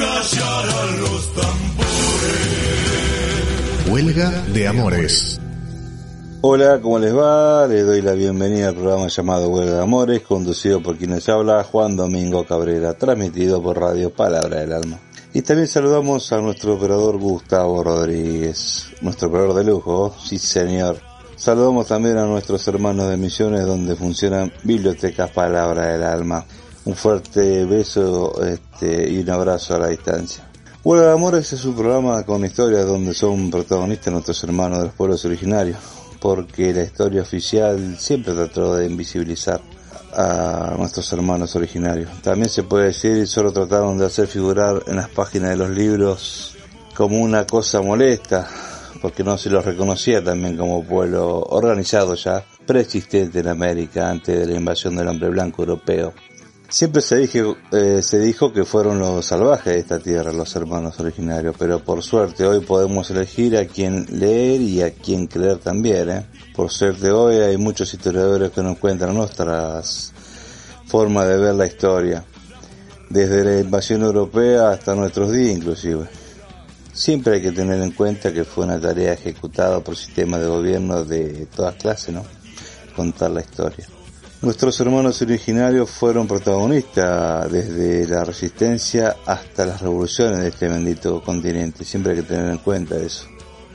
pudo 0.00 0.12
hacer 0.12 0.40
callar 0.40 0.68
a 0.68 0.86
los 0.96 1.34
tambores. 1.34 1.88
Huelga 3.88 4.30
de 4.52 4.68
Amores. 4.68 5.40
Hola, 6.42 6.80
¿cómo 6.80 6.98
les 6.98 7.14
va? 7.14 7.66
Les 7.66 7.84
doy 7.84 8.00
la 8.00 8.12
bienvenida 8.12 8.68
al 8.68 8.74
programa 8.76 9.08
llamado 9.08 9.50
Huelga 9.50 9.74
de 9.74 9.82
Amores, 9.82 10.22
conducido 10.22 10.82
por 10.82 10.96
quienes 10.96 11.28
habla 11.28 11.64
Juan 11.64 11.96
Domingo 11.96 12.46
Cabrera, 12.46 12.94
transmitido 12.94 13.62
por 13.62 13.78
Radio 13.78 14.10
Palabra 14.10 14.60
del 14.60 14.72
Alma. 14.72 14.98
Y 15.34 15.42
también 15.42 15.68
saludamos 15.68 16.32
a 16.32 16.40
nuestro 16.40 16.74
operador 16.74 17.18
Gustavo 17.18 17.84
Rodríguez, 17.84 18.88
nuestro 19.02 19.28
operador 19.28 19.54
de 19.54 19.64
lujo, 19.64 20.16
sí 20.22 20.38
señor. 20.38 20.98
Saludamos 21.36 21.86
también 21.86 22.16
a 22.18 22.24
nuestros 22.24 22.66
hermanos 22.68 23.08
de 23.08 23.16
Misiones 23.16 23.64
donde 23.66 23.96
funcionan 23.96 24.52
bibliotecas 24.64 25.30
Palabra 25.30 25.86
del 25.88 26.02
Alma. 26.02 26.44
Un 26.90 26.96
fuerte 26.96 27.64
beso 27.66 28.44
este, 28.44 29.08
y 29.08 29.20
un 29.20 29.30
abrazo 29.30 29.76
a 29.76 29.78
la 29.78 29.86
distancia. 29.86 30.42
Huelga 30.82 31.06
de 31.06 31.12
Amores 31.12 31.52
es 31.52 31.64
un 31.64 31.76
programa 31.76 32.24
con 32.24 32.44
historias 32.44 32.84
donde 32.84 33.14
son 33.14 33.48
protagonistas 33.48 34.12
nuestros 34.12 34.42
hermanos 34.42 34.78
de 34.80 34.84
los 34.86 34.94
pueblos 34.94 35.24
originarios, 35.24 35.78
porque 36.20 36.74
la 36.74 36.82
historia 36.82 37.22
oficial 37.22 37.96
siempre 37.96 38.34
trató 38.34 38.74
de 38.74 38.86
invisibilizar 38.86 39.60
a 40.16 40.74
nuestros 40.76 41.12
hermanos 41.12 41.54
originarios. 41.54 42.10
También 42.22 42.48
se 42.48 42.64
puede 42.64 42.86
decir, 42.86 43.24
solo 43.28 43.52
trataron 43.52 43.96
de 43.96 44.06
hacer 44.06 44.26
figurar 44.26 44.82
en 44.88 44.96
las 44.96 45.10
páginas 45.10 45.50
de 45.50 45.56
los 45.58 45.70
libros 45.70 46.56
como 46.96 47.18
una 47.18 47.46
cosa 47.46 47.80
molesta, 47.82 48.48
porque 49.00 49.22
no 49.22 49.38
se 49.38 49.48
los 49.48 49.64
reconocía 49.64 50.24
también 50.24 50.56
como 50.56 50.82
pueblo 50.82 51.38
organizado 51.38 52.16
ya, 52.16 52.44
preexistente 52.66 53.38
en 53.38 53.46
América 53.46 54.10
antes 54.10 54.40
de 54.40 54.46
la 54.52 54.58
invasión 54.58 54.96
del 54.96 55.06
hombre 55.06 55.28
blanco 55.28 55.62
europeo. 55.62 56.12
Siempre 56.70 57.02
se, 57.02 57.16
dije, 57.16 57.42
eh, 57.72 58.00
se 58.00 58.20
dijo 58.20 58.52
que 58.52 58.64
fueron 58.64 59.00
los 59.00 59.26
salvajes 59.26 59.72
de 59.72 59.80
esta 59.80 59.98
tierra, 59.98 60.32
los 60.32 60.54
hermanos 60.54 61.00
originarios, 61.00 61.56
pero 61.58 61.80
por 61.80 62.00
suerte 62.00 62.46
hoy 62.46 62.60
podemos 62.60 63.10
elegir 63.10 63.56
a 63.56 63.66
quién 63.66 64.06
leer 64.08 64.60
y 64.60 64.80
a 64.80 64.92
quién 64.92 65.26
creer 65.26 65.58
también. 65.58 66.08
¿eh? 66.08 66.26
Por 66.54 66.70
suerte 66.70 67.10
hoy 67.10 67.34
hay 67.34 67.56
muchos 67.56 67.92
historiadores 67.92 68.52
que 68.52 68.62
nos 68.62 68.78
cuentan 68.78 69.16
nuestras 69.16 70.12
formas 70.86 71.26
de 71.26 71.38
ver 71.38 71.56
la 71.56 71.66
historia, 71.66 72.24
desde 73.08 73.44
la 73.44 73.58
invasión 73.58 74.02
europea 74.02 74.70
hasta 74.70 74.94
nuestros 74.94 75.32
días 75.32 75.56
inclusive. 75.56 76.08
Siempre 76.92 77.34
hay 77.34 77.42
que 77.42 77.50
tener 77.50 77.80
en 77.80 77.90
cuenta 77.90 78.32
que 78.32 78.44
fue 78.44 78.64
una 78.64 78.80
tarea 78.80 79.12
ejecutada 79.12 79.80
por 79.80 79.96
sistemas 79.96 80.40
de 80.40 80.46
gobierno 80.46 81.04
de 81.04 81.46
todas 81.46 81.74
clases, 81.74 82.14
¿no? 82.14 82.24
Contar 82.94 83.32
la 83.32 83.40
historia. 83.40 83.86
Nuestros 84.42 84.80
hermanos 84.80 85.20
originarios 85.20 85.90
fueron 85.90 86.26
protagonistas 86.26 87.52
desde 87.52 88.08
la 88.08 88.24
resistencia 88.24 89.16
hasta 89.26 89.66
las 89.66 89.82
revoluciones 89.82 90.38
de 90.38 90.48
este 90.48 90.66
bendito 90.66 91.22
continente. 91.22 91.84
Siempre 91.84 92.12
hay 92.12 92.20
que 92.20 92.26
tener 92.26 92.50
en 92.50 92.56
cuenta 92.56 92.96
eso. 92.96 93.26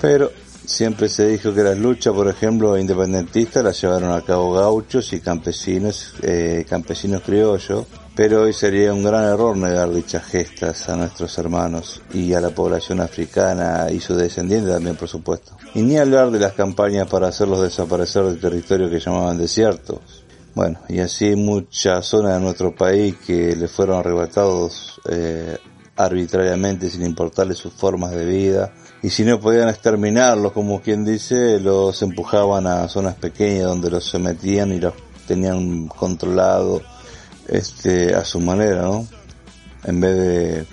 Pero 0.02 0.32
siempre 0.66 1.08
se 1.08 1.28
dijo 1.28 1.54
que 1.54 1.62
las 1.62 1.78
luchas, 1.78 2.16
por 2.16 2.28
ejemplo, 2.28 2.80
independentistas 2.80 3.64
las 3.64 3.80
llevaron 3.80 4.12
a 4.12 4.22
cabo 4.22 4.54
gauchos 4.54 5.14
y 5.14 5.20
campesinos, 5.20 6.16
eh, 6.24 6.66
campesinos 6.68 7.22
criollos. 7.22 7.86
Pero 8.16 8.44
hoy 8.44 8.54
sería 8.54 8.92
un 8.92 9.04
gran 9.04 9.26
error 9.26 9.56
negar 9.56 9.94
dichas 9.94 10.24
gestas 10.26 10.90
a 10.90 10.96
nuestros 10.96 11.38
hermanos 11.38 12.02
y 12.12 12.34
a 12.34 12.42
la 12.42 12.50
población 12.50 13.02
africana 13.02 13.92
y 13.92 14.00
sus 14.00 14.18
descendientes 14.18 14.74
también, 14.74 14.96
por 14.96 15.10
supuesto. 15.10 15.56
Y 15.76 15.84
ni 15.84 15.98
hablar 15.98 16.32
de 16.32 16.40
las 16.40 16.54
campañas 16.54 17.08
para 17.08 17.28
hacerlos 17.28 17.62
desaparecer 17.62 18.24
del 18.24 18.40
territorio 18.40 18.90
que 18.90 19.00
llamaban 19.00 19.38
desiertos. 19.38 20.25
Bueno, 20.56 20.80
y 20.88 21.00
así 21.00 21.36
muchas 21.36 22.06
zonas 22.06 22.36
de 22.36 22.40
nuestro 22.40 22.74
país 22.74 23.16
que 23.28 23.58
le 23.58 23.68
fueron 23.68 24.00
arrebatados 24.00 25.02
eh, 25.10 25.58
arbitrariamente 25.98 26.90
sin 26.90 27.06
importarles 27.06 27.58
sus 27.58 27.74
formas 27.74 28.12
de 28.12 28.26
vida. 28.26 28.74
Y 29.04 29.10
si 29.10 29.26
no 29.26 29.38
podían 29.38 29.68
exterminarlos, 29.68 30.54
como 30.54 30.82
quien 30.82 31.04
dice, 31.04 31.60
los 31.60 32.02
empujaban 32.02 32.68
a 32.68 32.88
zonas 32.88 33.16
pequeñas 33.16 33.66
donde 33.66 33.92
los 33.92 34.06
sometían 34.06 34.72
y 34.72 34.80
los 34.80 34.94
tenían 35.28 35.90
controlado 35.90 36.82
este, 37.50 38.16
a 38.16 38.24
su 38.24 38.40
manera, 38.40 38.84
¿no? 38.84 39.06
En 39.84 40.00
vez 40.00 40.18
de 40.18 40.66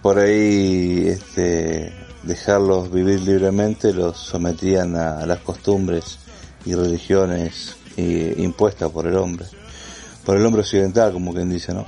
por 0.00 0.18
ahí 0.18 1.08
este, 1.08 1.92
dejarlos 2.22 2.90
vivir 2.90 3.20
libremente, 3.20 3.92
los 3.92 4.16
sometían 4.16 4.96
a 4.96 5.26
las 5.26 5.40
costumbres 5.40 6.18
y 6.64 6.74
religiones 6.74 7.76
eh, 7.96 8.34
impuesta 8.38 8.88
por 8.88 9.06
el 9.06 9.16
hombre, 9.16 9.46
por 10.24 10.36
el 10.36 10.44
hombre 10.44 10.62
occidental, 10.62 11.12
como 11.12 11.32
quien 11.32 11.50
dice, 11.50 11.72
¿no? 11.74 11.86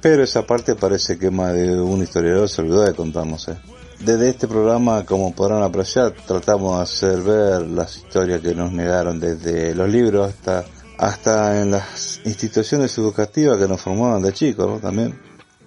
Pero 0.00 0.22
esa 0.22 0.46
parte 0.46 0.76
parece 0.76 1.18
que 1.18 1.30
más 1.30 1.54
de 1.54 1.80
un 1.80 2.02
historiador 2.02 2.48
se 2.48 2.62
olvidó 2.62 2.82
de 2.82 2.94
contarnos, 2.94 3.48
¿eh? 3.48 3.58
Desde 4.00 4.28
este 4.28 4.46
programa, 4.46 5.04
como 5.04 5.34
podrán 5.34 5.62
apreciar, 5.62 6.12
tratamos 6.12 6.76
de 6.76 6.82
hacer 6.82 7.20
ver 7.20 7.62
las 7.62 7.96
historias 7.96 8.40
que 8.40 8.54
nos 8.54 8.70
negaron 8.70 9.18
desde 9.18 9.74
los 9.74 9.88
libros 9.88 10.28
hasta, 10.28 10.64
hasta 10.98 11.60
en 11.60 11.72
las 11.72 12.20
instituciones 12.24 12.96
educativas 12.96 13.58
que 13.58 13.66
nos 13.66 13.80
formaban 13.80 14.22
de 14.22 14.32
chicos, 14.32 14.68
¿no? 14.68 14.78
También. 14.78 15.18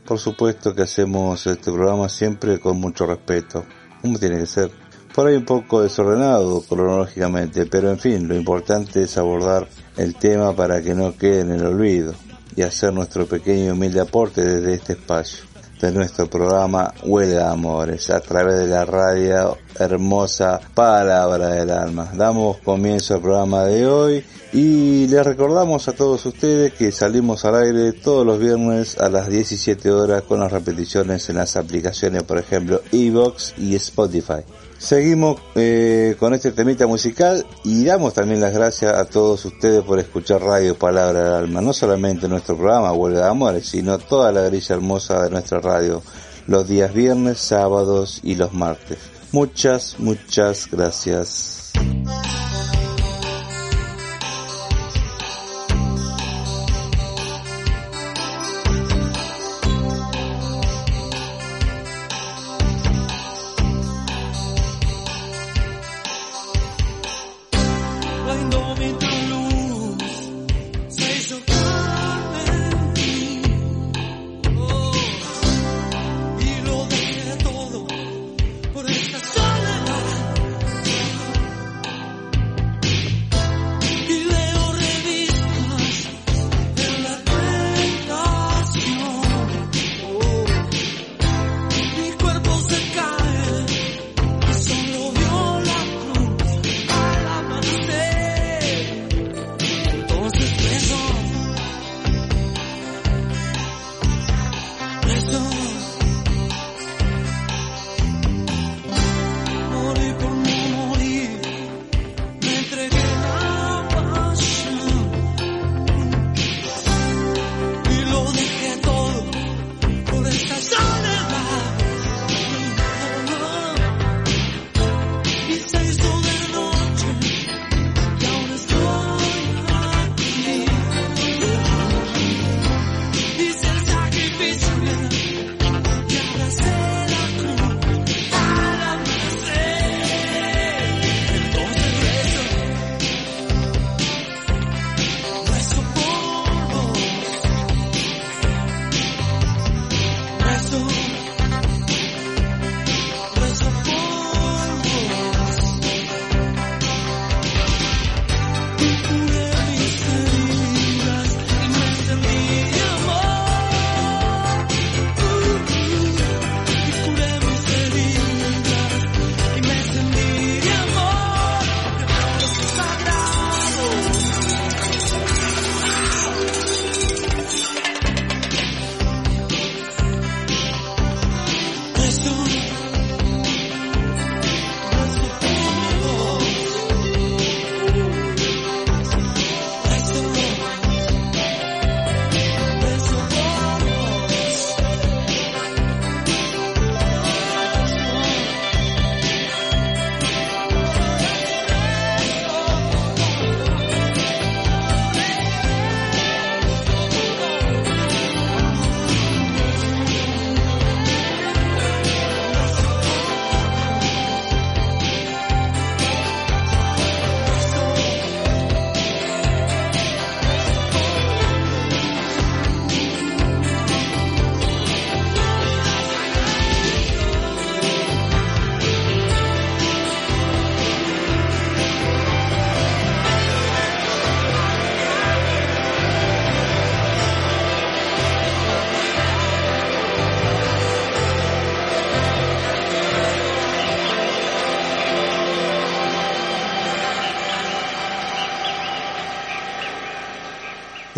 Por 0.06 0.18
supuesto 0.18 0.74
que 0.74 0.84
hacemos 0.84 1.46
este 1.46 1.72
programa 1.72 2.08
siempre 2.08 2.60
con 2.60 2.80
mucho 2.80 3.06
respeto, 3.06 3.66
como 4.02 4.18
tiene 4.18 4.40
que 4.40 4.46
ser 4.46 4.72
por 5.14 5.28
ahí 5.28 5.36
un 5.36 5.46
poco 5.46 5.82
desordenado 5.82 6.62
cronológicamente, 6.62 7.66
pero 7.66 7.92
en 7.92 8.00
fin, 8.00 8.28
lo 8.28 8.36
importante 8.36 9.04
es 9.04 9.18
abordar 9.18 9.68
el 9.98 10.16
tema 10.16 10.56
para 10.56 10.82
que 10.82 10.94
no 10.94 11.16
quede 11.18 11.42
en 11.42 11.52
el 11.52 11.66
olvido 11.66 12.14
y 12.56 12.62
hacer 12.62 12.94
nuestro 12.94 13.26
pequeño 13.26 13.74
humilde 13.74 14.02
aporte 14.02 14.44
desde 14.44 14.74
este 14.74 14.94
espacio 14.94 15.52
de 15.82 15.92
nuestro 15.92 16.30
programa 16.30 16.94
Huelga 17.04 17.50
Amores 17.50 18.12
a 18.12 18.20
través 18.20 18.60
de 18.60 18.68
la 18.68 18.86
radio 18.86 19.58
hermosa 19.80 20.60
Palabra 20.76 21.48
del 21.48 21.72
Alma. 21.72 22.12
Damos 22.14 22.58
comienzo 22.58 23.16
al 23.16 23.22
programa 23.22 23.64
de 23.64 23.88
hoy 23.88 24.24
y 24.54 25.08
les 25.08 25.26
recordamos 25.26 25.88
a 25.88 25.94
todos 25.94 26.24
ustedes 26.28 26.74
que 26.74 26.92
salimos 26.92 27.46
al 27.46 27.56
aire 27.56 27.94
todos 27.94 28.24
los 28.26 28.38
viernes 28.38 29.00
a 29.00 29.10
las 29.10 29.28
17 29.28 29.90
horas 29.90 30.22
con 30.22 30.40
las 30.40 30.52
repeticiones 30.52 31.28
en 31.30 31.38
las 31.38 31.56
aplicaciones, 31.56 32.24
por 32.24 32.38
ejemplo, 32.38 32.82
Evox 32.92 33.56
y 33.58 33.76
Spotify. 33.76 34.44
Seguimos 34.82 35.40
eh, 35.54 36.16
con 36.18 36.34
este 36.34 36.52
temita 36.52 36.88
musical 36.88 37.46
y 37.64 37.86
damos 37.86 38.16
también 38.16 38.42
las 38.42 38.52
gracias 38.52 38.92
a 38.92 39.06
todos 39.06 39.46
ustedes 39.46 39.84
por 39.84 40.00
escuchar 40.00 40.42
Radio 40.42 40.76
Palabra 40.76 41.24
del 41.24 41.34
Alma, 41.34 41.62
no 41.62 41.72
solamente 41.72 42.28
nuestro 42.28 42.58
programa 42.58 42.92
Huelga 42.92 43.26
de 43.26 43.30
Amores, 43.30 43.68
sino 43.68 44.00
toda 44.00 44.32
la 44.32 44.42
grilla 44.42 44.74
hermosa 44.74 45.22
de 45.22 45.30
nuestra 45.30 45.60
radio, 45.60 46.02
los 46.48 46.68
días 46.68 46.92
viernes, 46.96 47.38
sábados 47.38 48.22
y 48.24 48.34
los 48.34 48.54
martes. 48.54 48.98
Muchas, 49.32 50.00
muchas 50.00 50.68
gracias. 50.72 51.72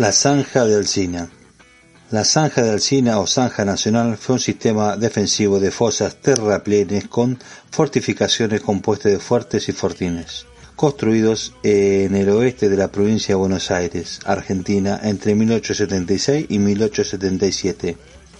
La 0.04 0.12
zanja 0.12 0.66
de 0.66 0.76
Alcina. 0.76 1.30
La 2.10 2.24
zanja 2.26 2.60
de 2.62 2.72
Alcina 2.72 3.20
o 3.20 3.26
zanja 3.26 3.64
nacional 3.64 4.18
fue 4.18 4.34
un 4.34 4.38
sistema 4.38 4.98
defensivo 4.98 5.58
de 5.58 5.70
fosas 5.70 6.16
terraplenes 6.16 7.08
con 7.08 7.38
fortificaciones 7.70 8.60
compuestas 8.60 9.12
de 9.12 9.18
fuertes 9.18 9.66
y 9.70 9.72
fortines, 9.72 10.44
construidos 10.76 11.54
en 11.62 12.14
el 12.14 12.28
oeste 12.28 12.68
de 12.68 12.76
la 12.76 12.88
provincia 12.88 13.28
de 13.32 13.36
Buenos 13.36 13.70
Aires, 13.70 14.20
Argentina, 14.26 15.00
entre 15.02 15.34
1876 15.34 16.48
y 16.50 16.58
1877 16.58 17.96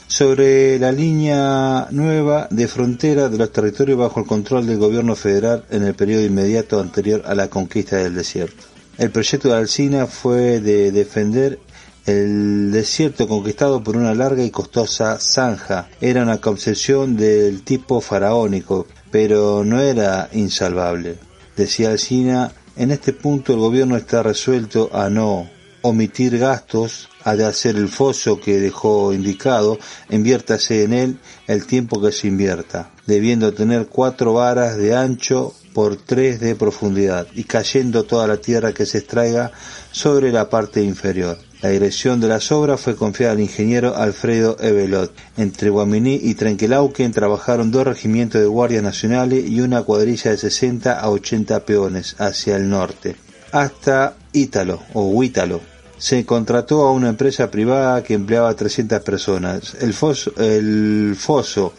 sobre 0.07 0.79
la 0.79 0.93
línea 0.93 1.89
nueva 1.93 2.47
de 2.51 2.69
frontera 2.69 3.31
de 3.31 3.39
los 3.39 3.51
territorios 3.53 3.99
bajo 3.99 4.21
el 4.21 4.27
control 4.27 4.67
del 4.67 4.77
gobierno 4.77 5.17
federal 5.17 5.65
en 5.71 5.85
el 5.85 5.95
periodo 5.95 6.27
inmediato 6.27 6.79
anterior 6.79 7.23
a 7.25 7.35
la 7.35 7.49
conquista 7.49 7.97
del 7.97 8.15
desierto. 8.15 8.74
El 8.97 9.11
proyecto 9.11 9.49
de 9.49 9.57
Alcina 9.57 10.07
fue 10.07 10.61
de 10.61 10.93
defender 10.93 11.59
el 12.07 12.71
desierto 12.71 13.27
conquistado 13.27 13.83
por 13.83 13.97
una 13.97 14.15
larga 14.15 14.45
y 14.45 14.51
costosa 14.51 15.19
zanja. 15.19 15.89
Era 16.01 16.23
una 16.23 16.41
concesión 16.41 17.17
del 17.17 17.63
tipo 17.63 18.01
faraónico, 18.01 18.87
pero 19.11 19.65
no 19.65 19.81
era 19.81 20.29
insalvable. 20.33 21.17
Decía 21.57 21.91
Alcina, 21.91 22.53
en 22.77 22.93
este 22.93 23.13
punto 23.13 23.55
el 23.55 23.59
gobierno 23.59 23.97
está 23.97 24.23
resuelto 24.23 24.91
a 24.93 25.11
no 25.11 25.49
omitir 25.83 26.39
gastos, 26.39 27.09
ha 27.25 27.35
de 27.35 27.45
hacer 27.45 27.77
el 27.77 27.89
foso 27.89 28.41
que 28.41 28.59
dejó 28.59 29.13
indicado, 29.13 29.79
inviértase 30.09 30.85
en 30.85 30.93
él 30.93 31.19
el 31.47 31.67
tiempo 31.67 32.01
que 32.01 32.13
se 32.13 32.29
invierta, 32.29 32.91
debiendo 33.07 33.53
tener 33.53 33.87
cuatro 33.87 34.35
varas 34.35 34.77
de 34.77 34.95
ancho 34.95 35.53
por 35.75 35.97
tres 35.97 36.41
de 36.41 36.55
profundidad 36.55 37.27
y 37.35 37.45
cayendo 37.45 38.05
toda 38.05 38.27
la 38.27 38.39
tierra 38.39 38.73
que 38.73 38.87
se 38.87 38.99
extraiga 38.99 39.51
sobre 39.91 40.33
la 40.33 40.49
parte 40.49 40.83
inferior. 40.83 41.37
La 41.61 41.71
dirección 41.71 42.21
de 42.21 42.29
las 42.29 42.53
obras 42.53 42.81
fue 42.81 42.95
confiada 42.95 43.33
al 43.33 43.41
ingeniero 43.41 43.97
Alfredo 43.97 44.57
Evelot. 44.61 45.13
Entre 45.37 45.71
Guaminí 45.71 46.21
y 46.23 46.35
Trenquelauquen 46.35 47.13
trabajaron 47.13 47.71
dos 47.71 47.85
regimientos 47.85 48.41
de 48.41 48.47
guardias 48.47 48.83
nacionales 48.83 49.45
y 49.49 49.61
una 49.61 49.83
cuadrilla 49.83 50.31
de 50.31 50.37
60 50.37 51.01
a 51.01 51.11
80 51.11 51.65
peones 51.65 52.17
hacia 52.19 52.57
el 52.57 52.69
norte, 52.69 53.17
hasta 53.51 54.15
Ítalo 54.33 54.83
o 54.93 55.09
Huítalo. 55.09 55.61
Se 55.99 56.25
contrató 56.27 56.83
a 56.83 56.93
una 56.93 57.09
empresa 57.09 57.51
privada 57.51 58.03
que 58.03 58.15
empleaba 58.15 58.55
300 58.55 59.01
personas. 59.01 59.75
El 59.81 59.95
foso, 59.95 60.33
el 60.37 61.17
foso, 61.19 61.73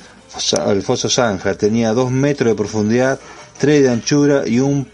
el 0.67 0.81
foso 0.81 1.09
Zanja 1.09 1.53
tenía 1.55 1.93
dos 1.93 2.09
metros 2.09 2.49
de 2.49 2.55
profundidad 2.55 3.19
3 3.57 3.83
de 3.83 3.89
anchura 3.89 4.47
y 4.47 4.59
un, 4.59 4.85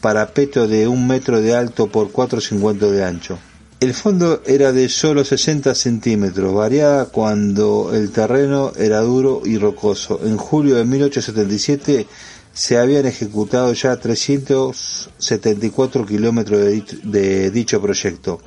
parapeto 0.00 0.66
de 0.66 0.88
un 0.88 1.06
metro 1.06 1.40
de 1.40 1.54
alto 1.54 1.86
por 1.86 2.10
4,50 2.12 2.90
de 2.90 3.04
ancho. 3.04 3.38
El 3.80 3.94
fondo 3.94 4.42
era 4.44 4.72
de 4.72 4.88
solo 4.88 5.24
60 5.24 5.72
centímetros, 5.74 6.52
variaba 6.52 7.04
cuando 7.06 7.92
el 7.94 8.10
terreno 8.10 8.72
era 8.76 8.98
duro 9.00 9.42
y 9.44 9.56
rocoso. 9.56 10.20
En 10.24 10.36
julio 10.36 10.74
de 10.74 10.84
1877 10.84 12.08
se 12.52 12.76
habían 12.76 13.06
ejecutado 13.06 13.72
ya 13.72 13.96
374 13.96 16.04
kilómetros 16.04 16.60
de, 16.60 16.82
de 17.04 17.52
dicho 17.52 17.80
proyecto. 17.80 18.40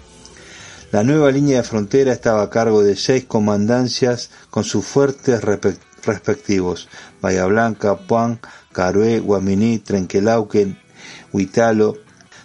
La 0.91 1.03
nueva 1.03 1.31
línea 1.31 1.59
de 1.59 1.63
frontera 1.63 2.11
estaba 2.11 2.41
a 2.41 2.49
cargo 2.49 2.83
de 2.83 2.97
seis 2.97 3.23
comandancias 3.23 4.29
con 4.49 4.65
sus 4.65 4.85
fuertes 4.85 5.41
respectivos, 6.03 6.89
Bahía 7.21 7.45
Blanca, 7.45 7.95
Puan, 7.95 8.41
Carué, 8.71 9.19
Guaminí, 9.19 9.79
Trenquelauquen, 9.79 10.77
Huitalo. 11.33 11.97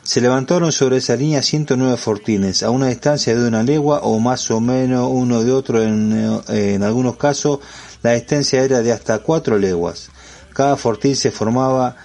Se 0.02 0.20
levantaron 0.20 0.70
sobre 0.70 0.98
esa 0.98 1.16
línea 1.16 1.42
109 1.42 1.96
fortines, 1.96 2.62
a 2.62 2.70
una 2.70 2.86
distancia 2.86 3.34
de 3.34 3.48
una 3.48 3.62
legua 3.62 4.00
o 4.02 4.20
más 4.20 4.50
o 4.50 4.60
menos 4.60 5.08
uno 5.10 5.42
de 5.42 5.52
otro 5.52 5.82
en, 5.82 6.40
en 6.48 6.82
algunos 6.84 7.16
casos 7.16 7.58
la 8.02 8.12
distancia 8.12 8.62
era 8.62 8.82
de 8.82 8.92
hasta 8.92 9.18
cuatro 9.18 9.58
leguas. 9.58 10.10
Cada 10.52 10.76
fortín 10.76 11.16
se 11.16 11.32
formaba 11.32 11.96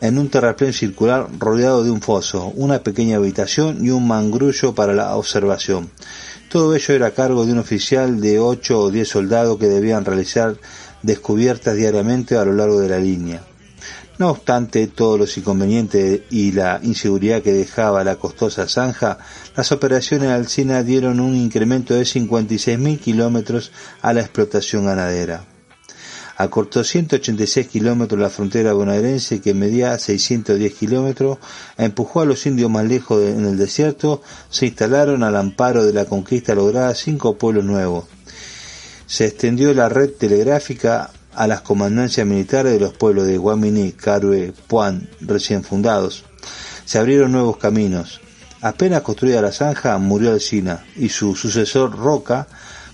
en 0.00 0.18
un 0.18 0.30
terraplén 0.30 0.72
circular 0.72 1.28
rodeado 1.38 1.84
de 1.84 1.90
un 1.90 2.00
foso, 2.00 2.52
una 2.56 2.82
pequeña 2.82 3.18
habitación 3.18 3.84
y 3.84 3.90
un 3.90 4.08
mangrullo 4.08 4.74
para 4.74 4.94
la 4.94 5.14
observación. 5.14 5.90
Todo 6.48 6.74
ello 6.74 6.94
era 6.94 7.08
a 7.08 7.10
cargo 7.10 7.44
de 7.44 7.52
un 7.52 7.58
oficial 7.58 8.20
de 8.20 8.40
ocho 8.40 8.80
o 8.80 8.90
diez 8.90 9.08
soldados 9.08 9.58
que 9.58 9.68
debían 9.68 10.04
realizar 10.04 10.56
descubiertas 11.02 11.76
diariamente 11.76 12.36
a 12.36 12.44
lo 12.44 12.54
largo 12.54 12.80
de 12.80 12.88
la 12.88 12.98
línea. 12.98 13.42
No 14.18 14.30
obstante 14.30 14.86
todos 14.88 15.18
los 15.18 15.36
inconvenientes 15.38 16.22
y 16.30 16.52
la 16.52 16.80
inseguridad 16.82 17.42
que 17.42 17.52
dejaba 17.52 18.04
la 18.04 18.16
costosa 18.16 18.68
zanja, 18.68 19.18
las 19.56 19.72
operaciones 19.72 20.30
Alcina 20.30 20.82
dieron 20.82 21.18
un 21.18 21.34
incremento 21.34 21.94
de 21.94 22.02
56.000 22.02 23.00
kilómetros 23.00 23.72
a 24.02 24.12
la 24.12 24.20
explotación 24.20 24.84
ganadera. 24.84 25.46
Acortó 26.36 26.82
186 26.82 27.68
kilómetros 27.68 28.20
la 28.20 28.30
frontera 28.30 28.72
bonaerense 28.72 29.40
que 29.40 29.54
medía 29.54 29.98
610 29.98 30.74
kilómetros, 30.74 31.38
empujó 31.76 32.20
a 32.20 32.24
los 32.24 32.44
indios 32.46 32.70
más 32.70 32.84
lejos 32.84 33.22
en 33.22 33.46
el 33.46 33.56
desierto, 33.56 34.22
se 34.50 34.66
instalaron 34.66 35.22
al 35.22 35.36
amparo 35.36 35.84
de 35.84 35.92
la 35.92 36.04
conquista 36.04 36.54
lograda 36.54 36.94
cinco 36.94 37.36
pueblos 37.38 37.64
nuevos. 37.64 38.06
Se 39.06 39.26
extendió 39.26 39.74
la 39.74 39.88
red 39.88 40.10
telegráfica 40.10 41.10
a 41.34 41.46
las 41.46 41.62
comandancias 41.62 42.26
militares 42.26 42.72
de 42.72 42.80
los 42.80 42.92
pueblos 42.92 43.26
de 43.26 43.38
Guaminí, 43.38 43.92
Carue, 43.92 44.52
Puan, 44.66 45.08
recién 45.20 45.64
fundados. 45.64 46.24
Se 46.84 46.98
abrieron 46.98 47.32
nuevos 47.32 47.56
caminos. 47.56 48.20
Apenas 48.60 49.02
construida 49.02 49.42
la 49.42 49.52
zanja, 49.52 49.98
murió 49.98 50.32
Alcina 50.32 50.84
y 50.96 51.08
su 51.08 51.34
sucesor 51.34 51.96
Roca 51.96 52.46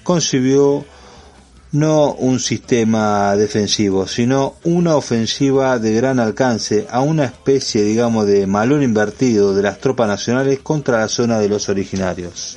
concibió 0.03 0.85
no 1.73 2.13
un 2.13 2.41
sistema 2.41 3.37
defensivo, 3.37 4.07
sino 4.07 4.55
una 4.65 4.97
ofensiva 4.97 5.79
de 5.79 5.93
gran 5.93 6.19
alcance 6.19 6.87
a 6.91 7.01
una 7.01 7.25
especie, 7.25 7.83
digamos, 7.83 8.27
de 8.27 8.47
malón 8.47 8.83
invertido 8.83 9.55
de 9.55 9.63
las 9.63 9.79
tropas 9.79 10.09
nacionales 10.09 10.61
contra 10.61 11.01
la 11.01 11.09
zona 11.09 11.39
de 11.39 11.49
los 11.49 11.69
originarios. 11.69 12.57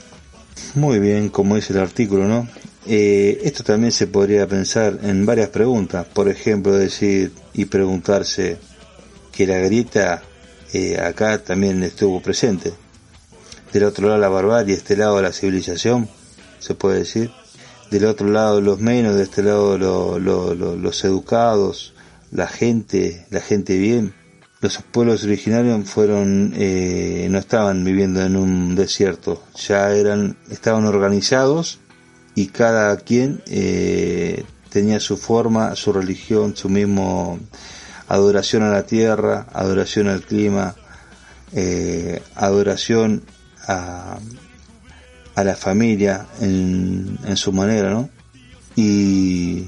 Muy 0.76 1.00
bien, 1.00 1.30
como 1.30 1.56
dice 1.56 1.74
el 1.74 1.80
artículo, 1.80 2.26
¿no? 2.26 2.48
Eh, 2.86 3.40
esto 3.44 3.64
también 3.64 3.92
se 3.92 4.08
podría 4.08 4.48
pensar 4.48 5.00
en 5.04 5.26
varias 5.26 5.50
preguntas, 5.50 6.06
por 6.06 6.28
ejemplo, 6.30 6.74
decir 6.74 7.32
y 7.54 7.66
preguntarse 7.66 8.58
que 9.32 9.46
la 9.46 9.58
grieta 9.58 10.24
eh, 10.74 11.00
acá 11.00 11.38
también 11.44 11.84
estuvo 11.84 12.22
presente. 12.22 12.74
Del 13.72 13.84
otro 13.84 14.08
lado 14.08 14.20
la 14.20 14.30
barbarie, 14.30 14.76
este 14.76 14.98
lado 14.98 15.22
la 15.22 15.32
civilización, 15.32 16.10
se 16.60 16.74
puede 16.76 17.00
decir. 17.00 17.32
Del 17.92 18.06
otro 18.06 18.28
lado 18.28 18.62
los 18.62 18.80
menos, 18.80 19.16
de 19.16 19.24
este 19.24 19.44
lado 19.44 19.78
los 19.78 21.04
educados, 21.04 21.94
la 22.32 22.48
gente, 22.48 23.28
la 23.30 23.42
gente 23.42 23.78
bien. 23.78 24.14
Los 24.62 24.78
pueblos 24.78 25.24
originarios 25.24 25.90
fueron, 25.90 26.54
eh, 26.56 27.28
no 27.30 27.38
estaban 27.38 27.84
viviendo 27.84 28.22
en 28.22 28.36
un 28.38 28.76
desierto, 28.76 29.44
ya 29.56 29.92
eran, 29.92 30.38
estaban 30.50 30.86
organizados 30.86 31.80
y 32.36 32.48
cada 32.48 32.98
quien 32.98 33.42
eh, 33.48 34.44
tenía 34.70 35.00
su 35.00 35.18
forma, 35.18 35.76
su 35.76 35.92
religión, 35.92 36.56
su 36.56 36.70
mismo 36.70 37.40
adoración 38.08 38.64
a 38.64 38.70
la 38.70 38.86
tierra, 38.86 39.48
adoración 39.54 40.08
al 40.08 40.22
clima, 40.22 40.76
eh, 41.54 42.22
adoración 42.36 43.24
a, 43.68 44.18
a 45.36 45.44
la 45.44 45.56
familia 45.56 46.28
en, 46.40 47.18
en 47.26 47.38
su 47.38 47.52
manera, 47.52 47.90
¿no? 47.90 48.10
Y 48.76 49.66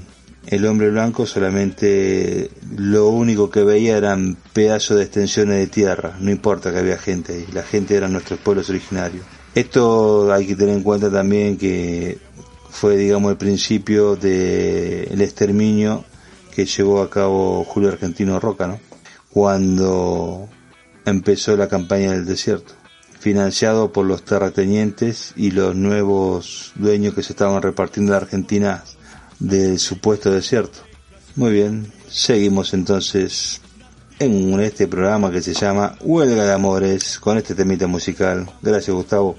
el 0.47 0.65
hombre 0.65 0.89
blanco 0.89 1.25
solamente 1.25 2.51
lo 2.75 3.07
único 3.09 3.49
que 3.49 3.63
veía 3.63 3.97
eran 3.97 4.37
pedazos 4.53 4.97
de 4.97 5.03
extensiones 5.03 5.57
de 5.57 5.67
tierra, 5.67 6.17
no 6.19 6.31
importa 6.31 6.71
que 6.71 6.79
había 6.79 6.97
gente 6.97 7.33
ahí, 7.33 7.47
la 7.53 7.63
gente 7.63 7.95
eran 7.95 8.13
nuestros 8.13 8.39
pueblos 8.39 8.69
originarios. 8.69 9.25
Esto 9.55 10.33
hay 10.33 10.47
que 10.47 10.55
tener 10.55 10.75
en 10.75 10.83
cuenta 10.83 11.11
también 11.11 11.57
que 11.57 12.17
fue, 12.73 12.97
digamos, 12.97 13.31
el 13.31 13.37
principio 13.37 14.15
del 14.15 15.21
exterminio 15.21 16.03
que 16.53 16.65
llevó 16.65 17.01
a 17.01 17.09
cabo 17.09 17.63
Julio 17.63 17.89
Argentino 17.89 18.39
Roca, 18.39 18.67
¿no? 18.67 18.79
Cuando 19.29 20.49
empezó 21.05 21.55
la 21.55 21.67
campaña 21.67 22.11
del 22.11 22.25
desierto, 22.25 22.73
financiado 23.19 23.91
por 23.91 24.07
los 24.07 24.25
terratenientes 24.25 25.33
y 25.35 25.51
los 25.51 25.75
nuevos 25.75 26.73
dueños 26.75 27.13
que 27.13 27.21
se 27.21 27.33
estaban 27.33 27.61
repartiendo 27.61 28.11
la 28.11 28.17
Argentina 28.17 28.83
del 29.39 29.77
supuesto 29.77 30.31
desierto. 30.31 30.79
Muy 31.35 31.51
bien, 31.51 31.93
seguimos 32.09 32.73
entonces 32.73 33.61
en 34.17 34.59
este 34.59 34.87
programa 34.87 35.31
que 35.31 35.41
se 35.41 35.53
llama 35.53 35.95
Huelga 36.01 36.43
de 36.43 36.53
Amores 36.53 37.19
con 37.19 37.37
este 37.37 37.53
temita 37.53 37.85
musical. 37.85 38.49
Gracias 38.63 38.95
Gustavo. 38.95 39.35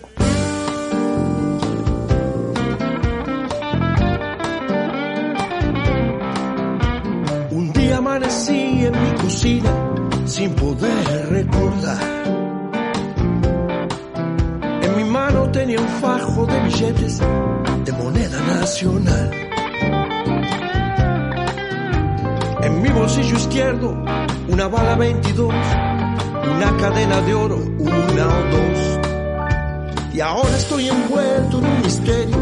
Estoy 30.76 30.88
envuelto 30.88 31.58
en 31.58 31.66
un 31.66 31.82
misterio 31.82 32.36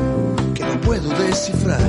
que 0.55 0.65
no 0.65 0.81
puedo 0.81 1.09
descifrar. 1.11 1.81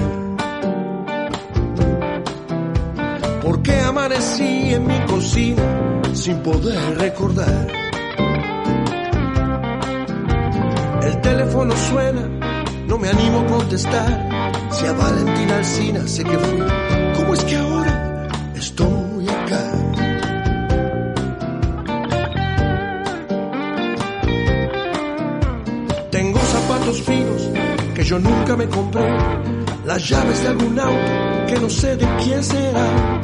¿Por 3.42 3.62
qué 3.62 3.80
amanecí 3.80 4.74
en 4.74 4.86
mi 4.86 5.00
cocina 5.06 5.64
sin 6.14 6.38
poder 6.40 6.98
recordar? 6.98 7.68
El 11.04 11.22
teléfono 11.22 11.74
suena, 11.78 12.28
no 12.88 12.98
me 12.98 13.08
animo 13.08 13.40
a 13.40 13.46
contestar. 13.46 14.30
Si 14.72 14.86
a 14.86 14.92
Valentina 14.94 15.58
Alcina 15.58 16.06
sé 16.08 16.26
que 16.26 16.38
fui, 16.38 16.64
¿cómo 17.16 17.34
es 17.36 17.44
que 17.46 17.56
ahora 17.56 17.93
yo 28.04 28.20
nunca 28.20 28.56
me 28.58 28.68
compré, 28.68 29.18
las 29.86 30.10
llaves 30.10 30.42
de 30.44 30.48
algún 30.50 30.80
auto 30.80 31.46
que 31.48 31.60
no 31.60 31.70
sé 31.70 31.96
de 31.96 32.08
quién 32.24 32.44
será, 32.44 33.22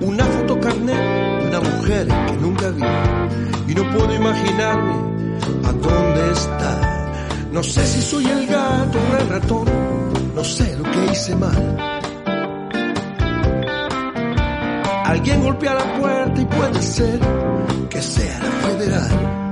una 0.00 0.24
fotocarnet 0.24 1.42
de 1.42 1.48
una 1.48 1.60
mujer 1.60 2.06
que 2.06 2.36
nunca 2.40 2.70
vi 2.70 2.82
y 3.68 3.74
no 3.74 3.90
puedo 3.90 4.14
imaginarme 4.14 4.94
a 5.64 5.72
dónde 5.72 6.32
está. 6.32 6.92
No 7.52 7.62
sé 7.62 7.86
si 7.86 8.00
soy 8.00 8.24
el 8.26 8.46
gato 8.46 8.98
o 8.98 9.16
el 9.18 9.28
ratón, 9.28 9.64
no 10.34 10.44
sé 10.44 10.76
lo 10.76 10.84
que 10.84 11.12
hice 11.12 11.36
mal. 11.36 11.76
Alguien 15.04 15.42
golpea 15.42 15.74
la 15.74 15.98
puerta 15.98 16.40
y 16.40 16.44
puede 16.46 16.82
ser 16.82 17.20
que 17.90 18.00
sea 18.00 18.38
la 18.38 18.50
federal. 18.68 19.42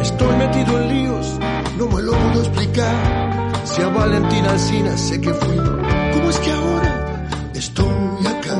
Estoy 0.00 0.36
metido 0.36 0.80
en 0.80 0.88
líos, 0.88 1.38
no 1.78 1.86
me 1.88 2.02
lo 2.02 2.12
puedo 2.12 2.40
explicar. 2.42 3.52
Si 3.64 3.82
a 3.82 3.88
Valentina 3.88 4.50
Alcina 4.50 4.96
sé 4.96 5.20
que 5.20 5.32
fui, 5.32 5.56
¿cómo 5.56 6.30
es 6.30 6.38
que 6.38 6.52
ahora 6.52 7.26
estoy 7.54 8.26
acá? 8.26 8.56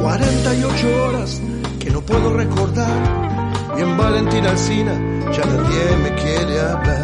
Cuarenta 0.00 0.54
y 0.54 0.64
ocho 0.64 1.04
horas 1.04 1.40
que 1.78 1.90
no 1.90 2.00
puedo 2.00 2.32
recordar. 2.32 3.24
Y 3.76 3.82
en 3.82 3.96
Valentina 3.96 4.50
Alcina 4.50 4.92
ya 5.32 5.44
nadie 5.44 5.96
me 6.02 6.14
quiere 6.14 6.60
hablar. 6.60 7.03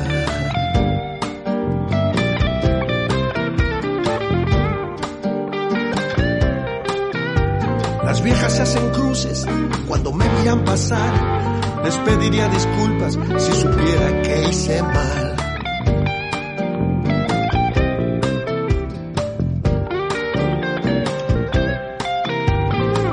Les 10.80 11.96
pediría 11.98 12.48
disculpas 12.48 13.18
si 13.36 13.52
supiera 13.52 14.22
que 14.22 14.48
hice 14.48 14.82
mal. 14.82 15.36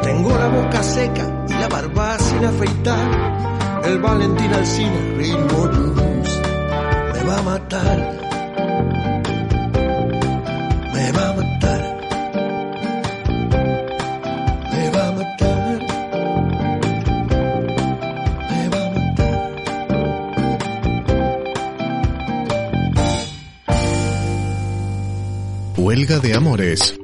Tengo 0.02 0.30
la 0.30 0.48
boca 0.48 0.82
seca 0.82 1.46
y 1.50 1.54
la 1.54 1.68
barba 1.68 2.18
sin 2.20 2.46
afeitar. 2.46 3.84
El 3.84 4.00
Valentín 4.00 4.54
Alcina, 4.54 5.00
ritmo 5.18 5.68
blues, 5.68 6.42
me 7.14 7.24
va 7.30 7.38
a 7.38 7.42
matar. 7.44 8.07
De 26.20 26.34
amores. 26.34 26.98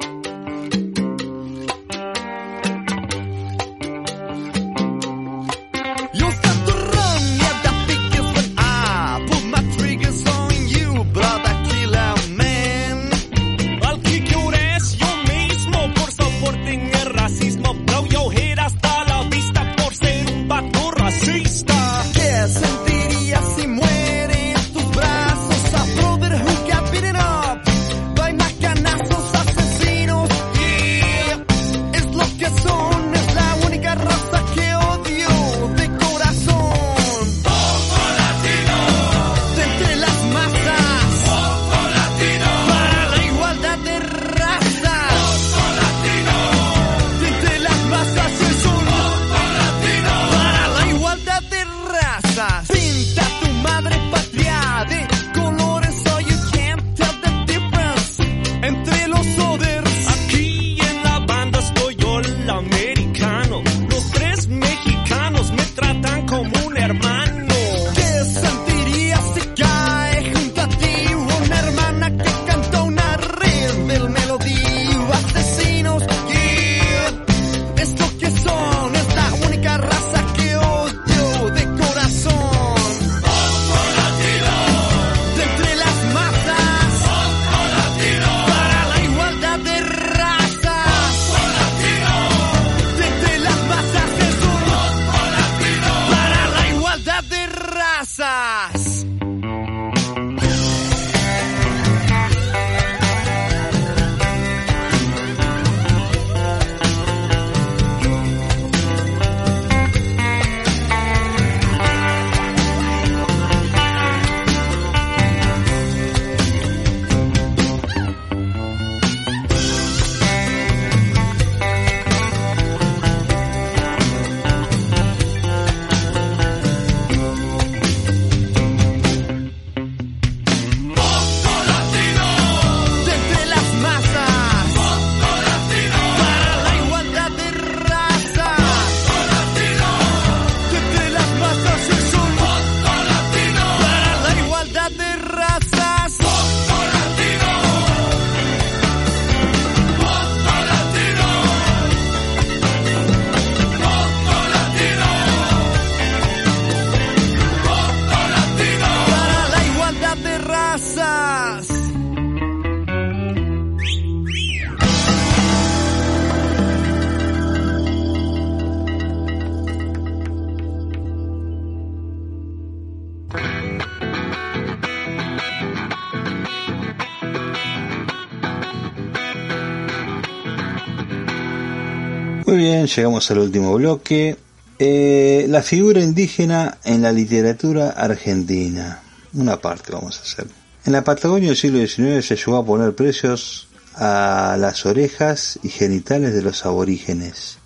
Bien, 182.63 182.88
llegamos 182.88 183.30
al 183.30 183.39
último 183.39 183.73
bloque. 183.73 184.38
Eh, 184.80 185.45
la 185.49 185.62
figura 185.62 186.02
indígena 186.02 186.78
en 186.86 187.02
la 187.02 187.12
literatura 187.12 187.89
argentina. 187.89 189.02
Una 189.34 189.60
parte 189.60 189.91
vamos 189.91 190.17
a 190.17 190.21
hacer. 190.21 190.47
En 190.86 190.93
la 190.93 191.04
Patagonia 191.04 191.49
del 191.49 191.58
siglo 191.58 191.80
XIX 191.80 192.26
se 192.26 192.38
llegó 192.38 192.56
a 192.56 192.65
poner 192.65 192.95
precios 192.95 193.67
a 193.95 194.56
las 194.58 194.86
orejas 194.86 195.60
y 195.62 195.69
genitales 195.69 196.34
de 196.34 196.41
los 196.41 196.65
aborígenes, 196.65 197.58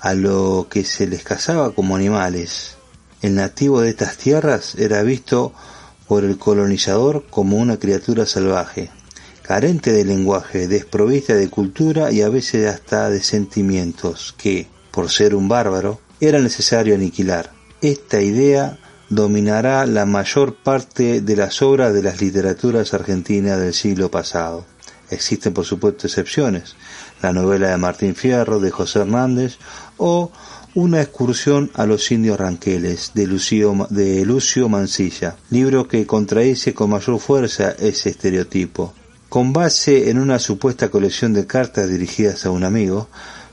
a 0.00 0.14
lo 0.14 0.66
que 0.68 0.84
se 0.84 1.06
les 1.06 1.22
cazaba 1.22 1.72
como 1.72 1.94
animales. 1.94 2.76
El 3.20 3.36
nativo 3.36 3.80
de 3.80 3.90
estas 3.90 4.16
tierras 4.16 4.74
era 4.74 5.02
visto 5.02 5.52
por 6.08 6.24
el 6.24 6.36
colonizador 6.36 7.26
como 7.30 7.58
una 7.58 7.78
criatura 7.78 8.26
salvaje, 8.26 8.90
carente 9.42 9.92
de 9.92 10.04
lenguaje, 10.04 10.68
desprovista 10.68 11.34
de 11.34 11.50
cultura 11.50 12.10
y 12.12 12.22
a 12.22 12.28
veces 12.28 12.68
hasta 12.68 13.10
de 13.10 13.22
sentimientos, 13.22 14.34
que, 14.38 14.68
por 14.90 15.10
ser 15.10 15.34
un 15.34 15.48
bárbaro, 15.48 16.00
era 16.20 16.40
necesario 16.40 16.94
aniquilar. 16.94 17.52
Esta 17.80 18.20
idea 18.20 18.78
dominará 19.08 19.84
la 19.86 20.06
mayor 20.06 20.54
parte 20.54 21.20
de 21.20 21.36
las 21.36 21.60
obras 21.60 21.92
de 21.92 22.02
las 22.02 22.20
literaturas 22.20 22.94
argentinas 22.94 23.60
del 23.60 23.74
siglo 23.74 24.10
pasado. 24.10 24.64
Existen 25.10 25.52
por 25.52 25.66
supuesto 25.66 26.06
excepciones, 26.06 26.76
la 27.20 27.32
novela 27.32 27.68
de 27.68 27.76
Martín 27.76 28.14
Fierro, 28.14 28.60
de 28.60 28.70
José 28.70 29.00
Hernández 29.00 29.58
o 29.98 30.32
una 30.74 31.02
excursión 31.02 31.70
a 31.74 31.84
los 31.84 32.10
indios 32.10 32.38
ranqueles 32.38 33.12
de 33.12 33.26
Lucio, 33.26 33.86
de 33.90 34.24
Lucio 34.24 34.70
Mansilla, 34.70 35.36
libro 35.50 35.86
que 35.86 36.06
contradice 36.06 36.72
con 36.72 36.88
mayor 36.88 37.20
fuerza 37.20 37.72
ese 37.78 38.08
estereotipo. 38.08 38.94
Con 39.32 39.54
base 39.54 40.10
en 40.10 40.18
una 40.18 40.38
supuesta 40.38 40.90
colección 40.90 41.32
de 41.32 41.46
cartas 41.46 41.88
dirigidas 41.88 42.44
a 42.44 42.50
un 42.50 42.64
amigo, 42.64 43.08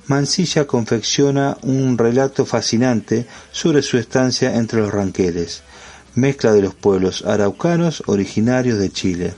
Mansilla 0.07 0.67
confecciona 0.67 1.57
un 1.61 1.97
relato 1.97 2.45
fascinante 2.45 3.25
sobre 3.53 3.81
su 3.81 3.97
estancia 3.97 4.57
entre 4.57 4.81
los 4.81 4.91
ranqueles, 4.91 5.63
mezcla 6.15 6.51
de 6.51 6.63
los 6.63 6.73
pueblos 6.73 7.23
araucanos 7.25 8.03
originarios 8.07 8.77
de 8.77 8.91
Chile, 8.91 9.33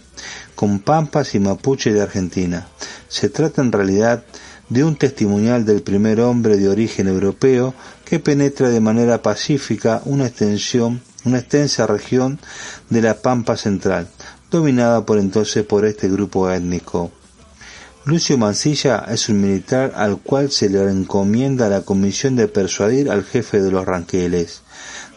con 0.56 0.80
pampas 0.80 1.36
y 1.36 1.40
mapuche 1.40 1.94
de 1.94 2.02
Argentina. 2.02 2.66
Se 3.08 3.30
trata 3.30 3.62
en 3.62 3.72
realidad 3.72 4.24
de 4.68 4.84
un 4.84 4.96
testimonial 4.96 5.64
del 5.64 5.84
primer 5.84 6.22
hombre 6.22 6.58
de 6.58 6.70
origen 6.70 7.08
europeo 7.08 7.76
que 8.04 8.18
penetra 8.18 8.70
de 8.70 8.80
manera 8.80 9.22
pacífica 9.22 10.02
una 10.06 10.26
extensión, 10.26 11.04
una 11.24 11.38
extensa 11.38 11.86
región 11.86 12.40
de 12.90 13.04
la 13.04 13.22
Pampa 13.22 13.58
Central, 13.58 14.08
dominada 14.52 15.06
por 15.06 15.18
entonces 15.18 15.64
por 15.66 15.86
este 15.86 16.10
grupo 16.10 16.52
étnico. 16.52 17.10
Lucio 18.04 18.38
Mansilla 18.38 19.06
es 19.10 19.30
un 19.30 19.40
militar 19.40 19.94
al 19.96 20.18
cual 20.18 20.52
se 20.52 20.70
le 20.70 20.82
encomienda 20.90 21.70
la 21.70 21.82
comisión 21.82 22.36
de 22.36 22.48
persuadir 22.48 23.10
al 23.10 23.24
jefe 23.24 23.62
de 23.62 23.72
los 23.72 23.86
ranqueles, 23.86 24.64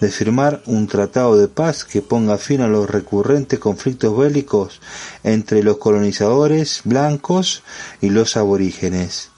de 0.01 0.11
firmar 0.11 0.63
un 0.67 0.87
tratado 0.87 1.37
de 1.37 1.49
paz 1.49 1.85
que 1.85 2.03
ponga 2.03 2.39
fin 2.39 2.61
a 2.61 2.69
los 2.69 2.89
recurrentes 2.89 3.59
conflictos 3.59 4.17
bélicos 4.17 4.81
entre 5.23 5.63
los 5.63 5.79
colonizadores 5.79 6.83
blancos 6.85 7.63
y 8.01 8.11
los 8.11 8.37
aborígenes. 8.37 9.31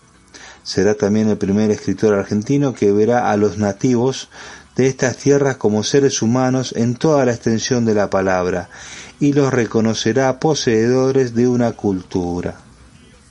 Será 0.63 0.95
también 0.95 1.31
el 1.31 1.39
primer 1.39 1.71
escritor 1.71 2.15
argentino 2.15 2.75
que 2.75 2.91
verá 2.91 3.31
a 3.31 3.37
los 3.37 3.59
nativos 3.59 4.29
de 4.75 4.89
estas 4.89 5.17
tierras 5.17 5.57
como 5.57 5.85
seres 5.85 6.21
humanos 6.21 6.75
en 6.77 6.97
toda 6.97 7.25
la 7.25 7.33
extensión 7.33 7.85
de 7.87 7.95
la 7.95 8.11
palabra 8.11 8.69
y 9.21 9.33
los 9.33 9.53
reconocerá 9.53 10.39
poseedores 10.39 11.35
de 11.35 11.49
una 11.49 11.73
cultura. 11.73 12.61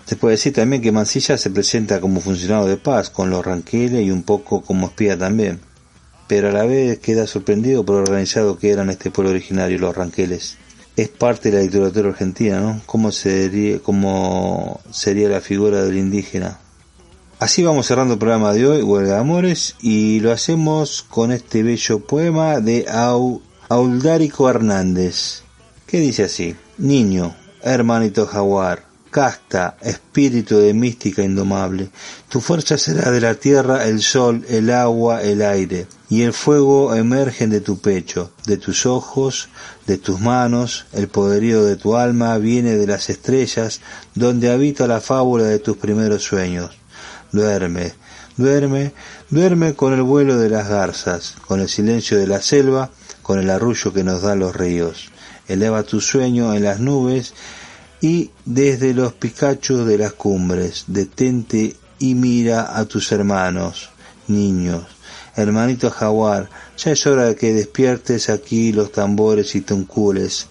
Se 0.05 0.15
puede 0.15 0.33
decir 0.35 0.53
también 0.53 0.81
que 0.81 0.91
Mansilla 0.91 1.37
se 1.37 1.49
presenta 1.49 1.99
como 1.99 2.21
funcionario 2.21 2.67
de 2.67 2.77
paz 2.77 3.09
con 3.09 3.29
los 3.29 3.43
ranqueles 3.43 4.05
y 4.05 4.11
un 4.11 4.23
poco 4.23 4.61
como 4.61 4.87
espía 4.87 5.17
también, 5.17 5.59
pero 6.27 6.49
a 6.49 6.51
la 6.51 6.65
vez 6.65 6.99
queda 6.99 7.25
sorprendido 7.25 7.83
por 7.85 7.95
lo 7.95 8.01
organizado 8.03 8.57
que 8.57 8.71
eran 8.71 8.89
este 8.89 9.09
pueblo 9.09 9.31
originario, 9.31 9.79
los 9.79 9.95
ranqueles. 9.95 10.57
Es 10.95 11.09
parte 11.09 11.49
de 11.49 11.57
la 11.57 11.63
literatura 11.63 12.09
argentina, 12.09 12.59
¿no? 12.59 12.81
¿Cómo 12.85 13.11
sería, 13.11 13.79
cómo 13.79 14.79
sería 14.91 15.27
la 15.27 15.41
figura 15.41 15.83
del 15.83 15.97
indígena? 15.97 16.59
Así 17.37 17.63
vamos 17.63 17.87
cerrando 17.87 18.13
el 18.13 18.19
programa 18.19 18.53
de 18.53 18.65
hoy, 18.65 18.81
Huelga 18.81 19.15
de 19.15 19.19
Amores, 19.19 19.75
y 19.81 20.21
lo 20.21 20.31
hacemos 20.31 21.03
con 21.09 21.33
este 21.33 21.63
bello 21.63 21.99
poema 21.99 22.61
de 22.61 22.85
Auldárico 23.67 24.49
Hernández, 24.49 25.41
que 25.85 25.99
dice 25.99 26.23
así, 26.23 26.55
Niño, 26.77 27.35
hermanito 27.61 28.25
jaguar, 28.25 28.85
casta, 29.15 29.77
espíritu 29.81 30.57
de 30.57 30.73
mística 30.73 31.23
indomable. 31.23 31.89
Tu 32.27 32.41
fuerza 32.41 32.77
será 32.77 33.11
de 33.11 33.21
la 33.21 33.35
tierra, 33.35 33.85
el 33.85 34.01
sol, 34.01 34.45
el 34.49 34.69
agua, 34.69 35.23
el 35.23 35.41
aire, 35.41 35.87
y 36.09 36.23
el 36.23 36.33
fuego 36.33 36.93
emergen 36.93 37.49
de 37.49 37.61
tu 37.61 37.79
pecho, 37.79 38.31
de 38.45 38.57
tus 38.57 38.85
ojos, 38.85 39.47
de 39.87 39.97
tus 39.97 40.19
manos, 40.19 40.85
el 40.91 41.07
poderío 41.07 41.63
de 41.63 41.77
tu 41.77 41.95
alma 41.95 42.37
viene 42.39 42.75
de 42.75 42.87
las 42.87 43.09
estrellas, 43.09 43.79
donde 44.15 44.51
habita 44.51 44.85
la 44.85 44.99
fábula 44.99 45.45
de 45.45 45.59
tus 45.59 45.77
primeros 45.77 46.23
sueños. 46.23 46.71
Duerme, 47.31 47.93
duerme, 48.35 48.91
duerme 49.29 49.75
con 49.75 49.93
el 49.93 50.01
vuelo 50.01 50.37
de 50.37 50.49
las 50.49 50.67
garzas, 50.67 51.35
con 51.47 51.61
el 51.61 51.69
silencio 51.69 52.17
de 52.17 52.27
la 52.27 52.41
selva, 52.41 52.91
con 53.21 53.39
el 53.39 53.49
arrullo 53.49 53.93
que 53.93 54.03
nos 54.03 54.21
dan 54.21 54.39
los 54.39 54.53
ríos. 54.53 55.09
Eleva 55.47 55.83
tu 55.83 56.01
sueño 56.01 56.53
en 56.53 56.63
las 56.63 56.79
nubes 56.79 57.33
y 58.01 58.31
desde 58.45 58.93
los 58.93 59.13
picachos 59.13 59.87
de 59.87 59.97
las 59.97 60.13
cumbres, 60.13 60.85
detente 60.87 61.75
y 61.99 62.15
mira 62.15 62.77
a 62.77 62.85
tus 62.85 63.11
hermanos, 63.11 63.89
niños. 64.27 64.83
Hermanito 65.35 65.89
jaguar, 65.91 66.49
ya 66.77 66.91
es 66.91 67.05
hora 67.07 67.25
de 67.25 67.35
que 67.35 67.53
despiertes 67.53 68.29
aquí 68.29 68.71
los 68.71 68.91
tambores 68.91 69.55
y 69.55 69.61
tuncules. 69.61 70.47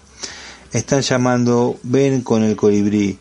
Están 0.71 1.01
llamando, 1.01 1.79
ven 1.83 2.21
con 2.21 2.43
el 2.43 2.55
colibrí. 2.55 3.17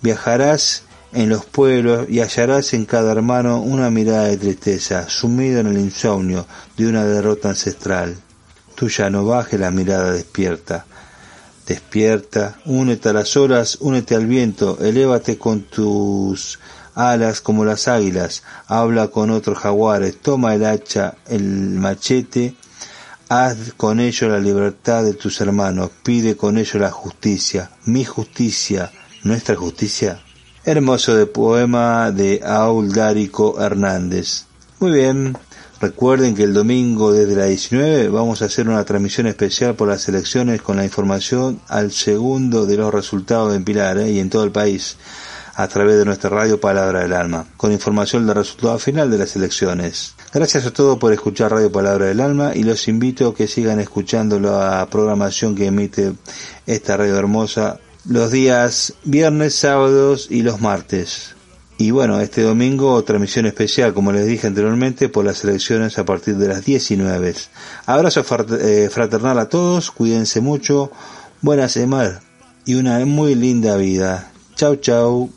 Viajarás 0.00 0.84
en 1.12 1.28
los 1.28 1.44
pueblos 1.44 2.08
y 2.08 2.20
hallarás 2.20 2.72
en 2.72 2.86
cada 2.86 3.12
hermano 3.12 3.60
una 3.60 3.90
mirada 3.90 4.24
de 4.24 4.38
tristeza, 4.38 5.08
sumido 5.08 5.60
en 5.60 5.66
el 5.66 5.78
insomnio 5.78 6.46
de 6.76 6.86
una 6.86 7.04
derrota 7.04 7.50
ancestral. 7.50 8.16
Tú 8.74 8.88
ya 8.88 9.10
no 9.10 9.24
bajes 9.24 9.60
la 9.60 9.70
mirada 9.70 10.12
despierta, 10.12 10.86
Despierta, 11.66 12.58
únete 12.64 13.10
a 13.10 13.12
las 13.12 13.36
olas, 13.36 13.78
únete 13.80 14.14
al 14.14 14.26
viento, 14.26 14.78
elévate 14.80 15.38
con 15.38 15.62
tus 15.62 16.58
alas 16.94 17.40
como 17.40 17.64
las 17.64 17.88
águilas, 17.88 18.42
habla 18.66 19.08
con 19.08 19.30
otros 19.30 19.58
jaguares, 19.58 20.20
toma 20.20 20.54
el 20.54 20.64
hacha, 20.64 21.14
el 21.28 21.42
machete, 21.42 22.54
haz 23.28 23.72
con 23.76 24.00
ello 24.00 24.28
la 24.28 24.38
libertad 24.38 25.04
de 25.04 25.14
tus 25.14 25.40
hermanos, 25.40 25.90
pide 26.02 26.36
con 26.36 26.58
ello 26.58 26.80
la 26.80 26.90
justicia, 26.90 27.70
mi 27.84 28.04
justicia, 28.04 28.90
nuestra 29.22 29.56
justicia. 29.56 30.20
Hermoso 30.64 31.16
de 31.16 31.26
poema 31.26 32.10
de 32.12 32.40
Aul 32.44 32.92
Dárico 32.92 33.60
Hernández. 33.60 34.44
Muy 34.78 34.92
bien, 34.92 35.36
Recuerden 35.82 36.36
que 36.36 36.44
el 36.44 36.54
domingo 36.54 37.12
desde 37.12 37.34
la 37.34 37.46
19 37.46 38.08
vamos 38.08 38.40
a 38.40 38.44
hacer 38.44 38.68
una 38.68 38.84
transmisión 38.84 39.26
especial 39.26 39.74
por 39.74 39.88
las 39.88 40.08
elecciones 40.08 40.62
con 40.62 40.76
la 40.76 40.84
información 40.84 41.60
al 41.66 41.90
segundo 41.90 42.66
de 42.66 42.76
los 42.76 42.94
resultados 42.94 43.52
en 43.56 43.64
Pilar 43.64 43.98
¿eh? 43.98 44.12
y 44.12 44.20
en 44.20 44.30
todo 44.30 44.44
el 44.44 44.52
país 44.52 44.96
a 45.56 45.66
través 45.66 45.98
de 45.98 46.04
nuestra 46.04 46.30
radio 46.30 46.60
Palabra 46.60 47.00
del 47.00 47.12
Alma, 47.12 47.46
con 47.56 47.72
información 47.72 48.28
del 48.28 48.36
resultado 48.36 48.78
final 48.78 49.10
de 49.10 49.18
las 49.18 49.34
elecciones. 49.34 50.14
Gracias 50.32 50.66
a 50.66 50.72
todos 50.72 50.98
por 50.98 51.12
escuchar 51.12 51.50
Radio 51.50 51.72
Palabra 51.72 52.06
del 52.06 52.20
Alma 52.20 52.52
y 52.54 52.62
los 52.62 52.86
invito 52.86 53.26
a 53.26 53.34
que 53.34 53.48
sigan 53.48 53.80
escuchando 53.80 54.38
la 54.38 54.86
programación 54.88 55.56
que 55.56 55.66
emite 55.66 56.12
esta 56.64 56.96
radio 56.96 57.16
hermosa 57.16 57.80
los 58.04 58.30
días 58.30 58.94
viernes, 59.02 59.56
sábados 59.56 60.28
y 60.30 60.42
los 60.42 60.60
martes. 60.60 61.34
Y 61.78 61.90
bueno, 61.90 62.20
este 62.20 62.42
domingo 62.42 63.02
transmisión 63.02 63.46
especial, 63.46 63.94
como 63.94 64.12
les 64.12 64.26
dije 64.26 64.46
anteriormente, 64.46 65.08
por 65.08 65.24
las 65.24 65.42
elecciones 65.42 65.98
a 65.98 66.04
partir 66.04 66.36
de 66.36 66.48
las 66.48 66.64
19. 66.64 67.34
Abrazo 67.86 68.24
eh, 68.60 68.88
fraternal 68.90 69.38
a 69.38 69.48
todos, 69.48 69.90
cuídense 69.90 70.40
mucho, 70.40 70.92
buena 71.40 71.68
semana 71.68 72.20
y 72.64 72.74
una 72.74 73.04
muy 73.04 73.34
linda 73.34 73.76
vida. 73.76 74.30
Chau, 74.54 74.76
chau. 74.76 75.30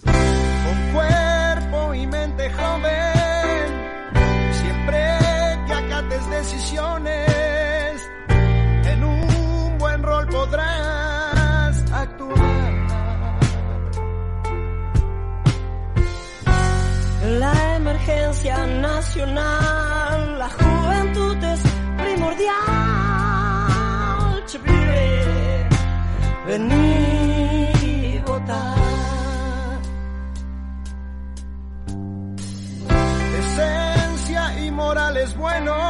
Bueno, 35.55 35.84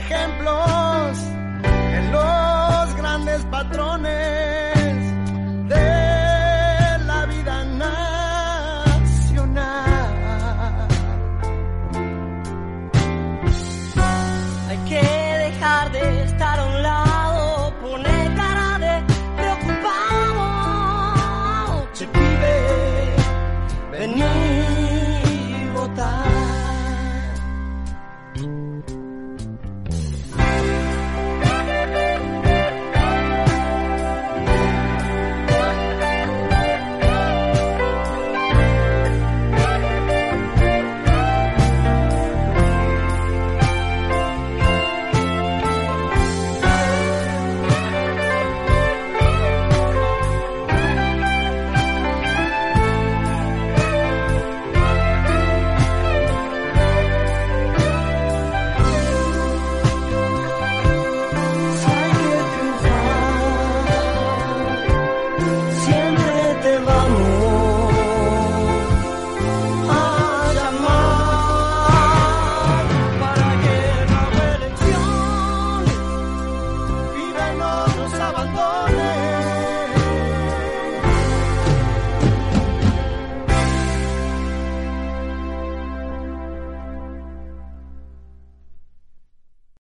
ejemplos 0.00 1.18
en 1.64 2.12
los 2.12 2.96
grandes 2.96 3.44
patrones 3.46 4.39